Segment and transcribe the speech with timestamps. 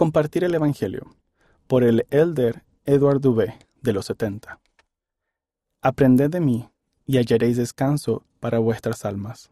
[0.00, 1.14] Compartir el Evangelio
[1.66, 4.58] por el elder Edward Dubé de los 70.
[5.82, 6.70] Aprended de mí
[7.04, 9.50] y hallaréis descanso para vuestras almas.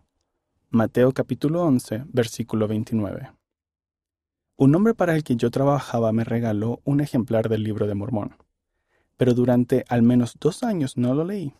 [0.70, 3.30] Mateo capítulo 11, versículo 29.
[4.56, 8.34] Un hombre para el que yo trabajaba me regaló un ejemplar del libro de Mormón,
[9.18, 11.52] pero durante al menos dos años no lo leí.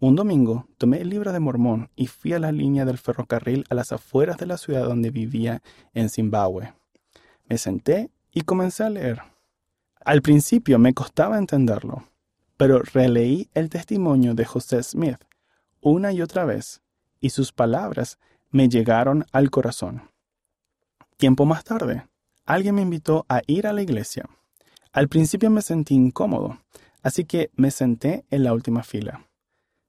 [0.00, 3.76] Un domingo tomé el libro de Mormón y fui a la línea del ferrocarril a
[3.76, 5.62] las afueras de la ciudad donde vivía
[5.94, 6.74] en Zimbabue.
[7.48, 9.22] Me senté y comencé a leer.
[10.04, 12.08] Al principio me costaba entenderlo,
[12.56, 15.18] pero releí el testimonio de José Smith
[15.80, 16.80] una y otra vez
[17.20, 18.18] y sus palabras
[18.50, 20.10] me llegaron al corazón.
[21.16, 22.06] Tiempo más tarde,
[22.46, 24.28] alguien me invitó a ir a la iglesia.
[24.92, 26.58] Al principio me sentí incómodo,
[27.02, 29.26] así que me senté en la última fila.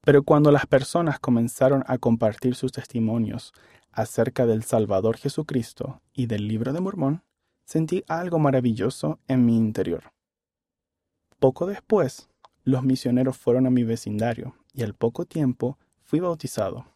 [0.02, 3.52] Pero cuando las personas comenzaron a compartir sus testimonios
[3.92, 7.22] acerca del Salvador Jesucristo y del libro de Mormón,
[7.64, 10.12] sentí algo maravilloso en mi interior.
[11.38, 12.28] Poco después,
[12.62, 16.86] los misioneros fueron a mi vecindario y al poco tiempo fui bautizado.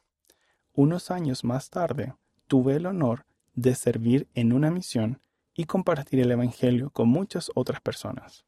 [0.72, 2.14] Unos años más tarde,
[2.47, 5.20] tuve el honor de servir en una misión
[5.55, 8.44] y compartir el Evangelio con muchas otras personas.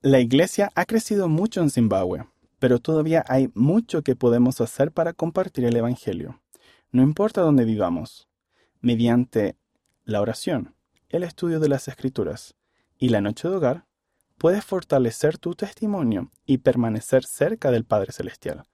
[0.00, 2.24] La iglesia ha crecido mucho en Zimbabue,
[2.58, 6.40] pero todavía hay mucho que podemos hacer para compartir el Evangelio,
[6.92, 8.28] no importa dónde vivamos,
[8.80, 9.56] mediante
[10.04, 10.74] la oración,
[11.08, 12.54] el estudio de las Escrituras
[12.98, 13.86] y la noche de hogar,
[14.38, 18.64] puedes fortalecer tu testimonio y permanecer cerca del Padre Celestial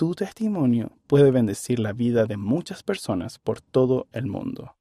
[0.00, 4.78] tu testimonio puede bendecir la vida de muchas personas por todo el mundo.